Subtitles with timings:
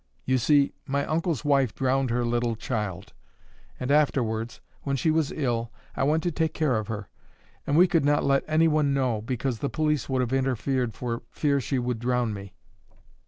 [0.25, 3.13] You see, my uncle's wife drowned her little child;
[3.79, 7.07] and afterwards, when she was ill, I went to take care of her,
[7.67, 11.61] and we could not let anyone know, because the police would have interfered for fear
[11.61, 12.55] she would drown me.